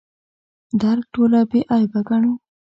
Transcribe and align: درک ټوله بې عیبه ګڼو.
درک 0.81 1.05
ټوله 1.13 1.39
بې 1.49 1.61
عیبه 1.75 1.99
ګڼو. 2.07 2.33